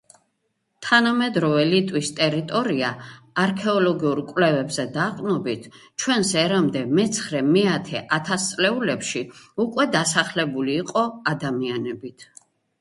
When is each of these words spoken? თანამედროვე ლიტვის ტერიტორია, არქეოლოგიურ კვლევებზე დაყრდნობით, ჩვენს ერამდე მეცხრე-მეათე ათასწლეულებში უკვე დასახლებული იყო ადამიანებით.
თანამედროვე 0.85 1.65
ლიტვის 1.71 2.07
ტერიტორია, 2.19 2.87
არქეოლოგიურ 3.43 4.21
კვლევებზე 4.31 4.85
დაყრდნობით, 4.97 5.67
ჩვენს 6.05 6.31
ერამდე 6.45 6.83
მეცხრე-მეათე 7.01 8.03
ათასწლეულებში 8.19 9.23
უკვე 9.67 9.87
დასახლებული 9.99 10.79
იყო 10.83 11.05
ადამიანებით. 11.35 12.29